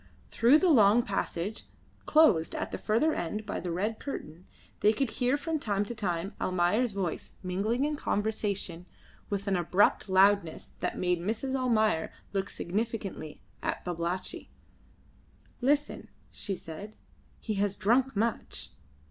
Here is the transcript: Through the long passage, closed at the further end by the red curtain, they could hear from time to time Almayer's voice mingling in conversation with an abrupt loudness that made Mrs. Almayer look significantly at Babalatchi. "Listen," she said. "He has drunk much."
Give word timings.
Through 0.31 0.57
the 0.57 0.71
long 0.71 1.03
passage, 1.03 1.65
closed 2.07 2.55
at 2.55 2.71
the 2.71 2.79
further 2.79 3.13
end 3.13 3.45
by 3.45 3.59
the 3.59 3.69
red 3.69 3.99
curtain, 3.99 4.47
they 4.79 4.93
could 4.93 5.11
hear 5.11 5.37
from 5.37 5.59
time 5.59 5.85
to 5.85 5.93
time 5.93 6.33
Almayer's 6.41 6.91
voice 6.91 7.33
mingling 7.43 7.85
in 7.85 7.95
conversation 7.95 8.87
with 9.29 9.45
an 9.47 9.55
abrupt 9.55 10.09
loudness 10.09 10.71
that 10.79 10.97
made 10.97 11.19
Mrs. 11.21 11.55
Almayer 11.55 12.11
look 12.33 12.49
significantly 12.49 13.43
at 13.61 13.85
Babalatchi. 13.85 14.49
"Listen," 15.61 16.09
she 16.31 16.55
said. 16.55 16.95
"He 17.39 17.53
has 17.61 17.75
drunk 17.75 18.15
much." 18.15 18.71